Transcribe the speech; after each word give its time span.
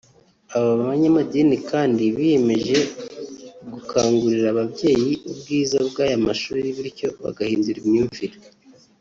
Aba 0.57 0.71
banyamadini 0.83 1.55
kandi 1.71 2.01
biyemeje 2.15 2.77
gukangurira 3.73 4.47
ababyeyi 4.53 5.11
ubwiza 5.29 5.77
bw’aya 5.87 6.17
mashuri 6.27 6.67
bityo 6.77 7.07
bagahindura 7.23 7.77
imyumvire 7.83 8.35